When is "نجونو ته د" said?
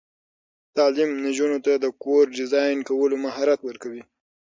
1.25-1.85